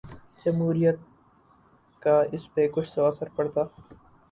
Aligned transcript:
جمہوریت 0.45 0.99
کا 2.01 2.19
اس 2.33 2.51
پہ 2.53 2.67
کچھ 2.73 2.91
تو 2.95 3.05
اثر 3.05 3.27
پڑتا۔ 3.35 3.61